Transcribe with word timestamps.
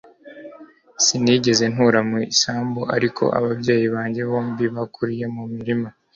Sinigeze 1.03 1.63
ntura 1.73 1.99
mu 2.09 2.17
isambu, 2.33 2.81
ariko 2.95 3.23
ababyeyi 3.37 3.87
banjye 3.95 4.21
bombi 4.29 4.65
bakuriye 4.75 5.25
mu 5.35 5.43
mirima. 5.55 5.87